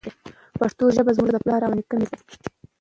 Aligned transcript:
پښتو 0.59 0.83
ژبه 0.95 1.11
زموږ 1.17 1.29
د 1.33 1.37
پلار 1.43 1.61
او 1.65 1.71
نیکه 1.77 1.95
میراث 1.99 2.21
دی. 2.27 2.35